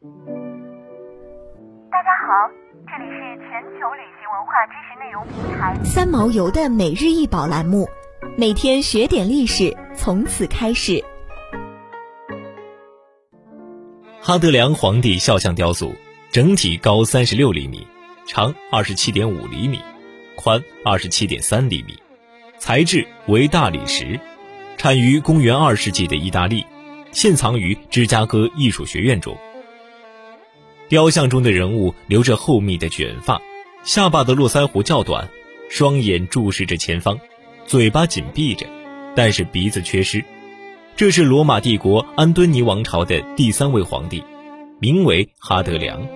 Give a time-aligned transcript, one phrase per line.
[0.00, 0.04] 大
[2.04, 2.48] 家好，
[2.86, 3.18] 这里是
[3.50, 7.88] 全球旅行文化知识内容平台三毛游的每日一宝栏目，
[8.36, 11.02] 每天学点历史，从此开始。
[14.20, 15.92] 哈德良皇帝肖像雕塑
[16.30, 17.84] 整体高三十六厘米，
[18.24, 19.80] 长二十七点五厘米，
[20.36, 22.00] 宽二十七点三厘米，
[22.56, 24.20] 材质为大理石，
[24.76, 26.64] 产于公元二世纪的意大利，
[27.10, 29.36] 现藏于芝加哥艺术学院中。
[30.88, 33.42] 雕像中的人物留着厚密的卷发，
[33.84, 35.28] 下巴的络腮胡较短，
[35.68, 37.20] 双眼注视着前方，
[37.66, 38.66] 嘴巴紧闭着，
[39.14, 40.24] 但是鼻子缺失。
[40.96, 44.24] 这是罗马帝国安敦尼王朝的第三位皇帝，
[44.80, 46.08] 名为哈德良。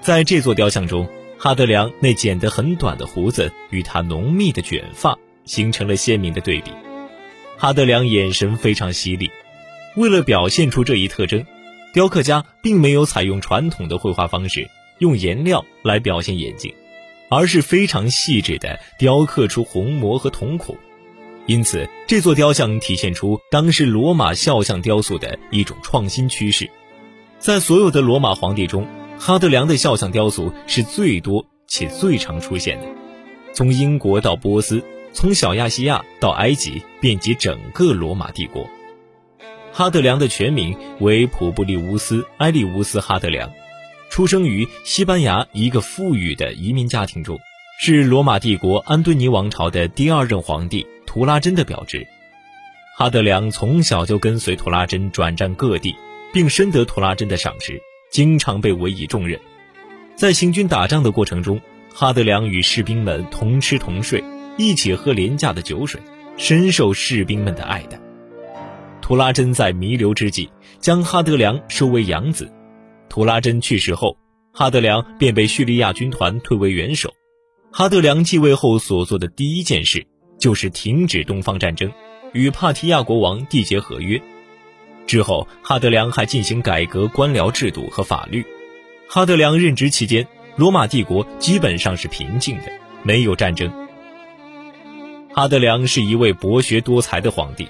[0.00, 6.70] 在这座雕像中，哈德良那剪得很短的胡子与他浓密的卷发形成了鲜明的对比。
[7.56, 9.28] 哈德良眼神非常犀利，
[9.96, 11.44] 为了表现出这一特征。
[11.92, 16.72] 雕刻家并没有采用传统的绘画方式，用颜料来表现眼睛，
[17.28, 20.74] 而是非常细致地雕刻出虹膜和瞳孔。
[21.46, 26.70] 因此，这座雕像体现出当时罗马肖像雕塑的一种创新趋势。
[27.38, 28.86] 在所有的罗马皇帝中，
[29.18, 32.86] 哈德良的肖像雕塑是最多且最常出现的。
[33.52, 38.66] 从英国到波斯，从小亚细亚到埃及，遍及整个罗马帝国。
[39.74, 43.50] 哈德良的全名为普布利乌斯·埃利乌斯·哈德良，
[44.10, 47.40] 出生于西班牙一个富裕的移民家庭中，
[47.80, 52.06] 是罗马帝国安敦尼王朝的第二任皇帝图拉真的表侄。
[52.98, 55.96] 哈德良从小就跟随图拉真转战各地，
[56.34, 59.40] 并深得图拉真的赏识，经常被委以重任。
[60.16, 61.58] 在行军打仗的过程中，
[61.94, 64.22] 哈德良与士兵们同吃同睡，
[64.58, 65.98] 一起喝廉价的酒水，
[66.36, 68.01] 深受士兵们的爱戴。
[69.02, 72.50] 图拉真在弥留之际，将哈德良收为养子。
[73.08, 74.16] 图拉真去世后，
[74.54, 77.12] 哈德良便被叙利亚军团推为元首。
[77.72, 80.06] 哈德良继位后所做的第一件事，
[80.38, 81.92] 就是停止东方战争，
[82.32, 84.22] 与帕提亚国王缔结合约。
[85.06, 88.46] 之后，哈德良还进行改革官僚制度和法律。
[89.08, 90.26] 哈德良任职期间，
[90.56, 92.70] 罗马帝国基本上是平静的，
[93.02, 93.70] 没有战争。
[95.34, 97.68] 哈德良是一位博学多才的皇帝。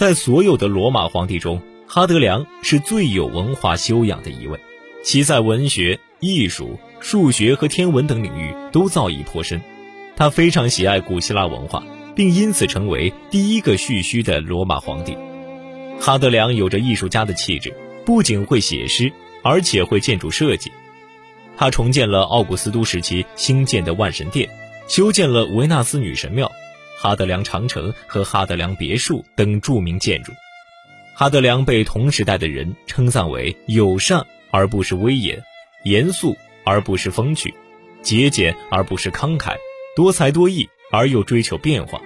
[0.00, 4.58] 在所有的罗马皇帝中，哈德良是最有文化修养的一位，
[5.04, 9.60] 其在文学、艺术、数学和天文等领域都造诣颇深。
[10.16, 11.84] 他非常喜爱古希腊文化，
[12.16, 15.14] 并因此成为第一个蓄须的罗马皇帝。
[16.00, 19.12] 哈德良有着艺术家的气质，不仅会写诗，
[19.42, 20.72] 而且会建筑设计。
[21.58, 24.48] 他重建了奥古斯都时期兴建的万神殿，
[24.88, 26.50] 修建了维纳斯女神庙。
[27.02, 30.32] 哈德良长城和哈德良别墅等著名建筑，
[31.14, 35.42] 哈德良被同时代的人称赞为友善而不失威严，
[35.84, 37.54] 严肃而不失风趣，
[38.02, 39.54] 节俭而不失慷慨，
[39.96, 42.02] 多才多艺而又追求变化。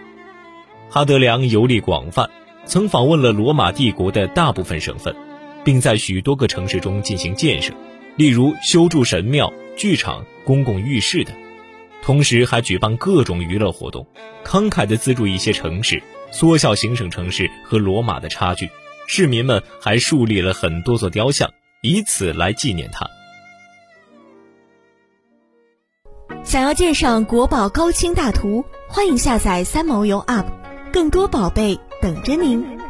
[0.89, 2.31] 哈德良游历广泛，
[2.65, 5.17] 曾访问了罗马帝国的大部分省份，
[5.65, 7.75] 并在许多个城市中进行建设，
[8.15, 11.35] 例如修筑神庙、剧场、公共浴室等。
[12.05, 14.07] 同时还举办各种娱乐活动，
[14.45, 18.69] 慷慨地资助一些城市，缩小行省城市和罗马的差距。
[19.07, 21.51] 市民们还树立了很多座雕像，
[21.81, 23.09] 以此来纪念他。
[26.45, 30.45] 想要鉴赏国宝高清大图，欢迎下载三毛游 App，
[30.93, 32.84] 更多宝贝等着您。